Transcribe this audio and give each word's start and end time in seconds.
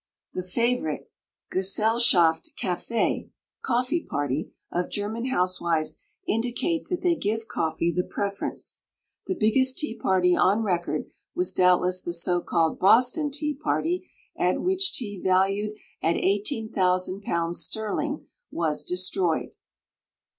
The 0.33 0.41
favorite 0.41 1.11
Gesellschaft 1.53 2.53
Kaffee, 2.59 3.29
coffee 3.61 4.03
party, 4.03 4.51
of 4.71 4.89
German 4.89 5.25
housewives 5.25 5.99
indicates 6.27 6.89
that 6.89 7.03
they 7.03 7.13
give 7.15 7.47
coffee 7.47 7.93
the 7.95 8.03
preference. 8.03 8.79
The 9.27 9.35
biggest 9.35 9.77
tea 9.77 9.95
party 9.95 10.35
on 10.35 10.63
record 10.63 11.05
was 11.35 11.53
doubtless 11.53 12.01
the 12.01 12.13
so 12.13 12.41
called 12.41 12.79
Boston 12.79 13.29
Tea 13.29 13.53
Party, 13.53 14.09
at 14.35 14.59
which 14.63 14.91
tea 14.91 15.21
valued 15.23 15.75
at 16.01 16.15
£18,000 16.15 17.53
sterling 17.53 18.25
was 18.49 18.83
destroyed. 18.83 19.51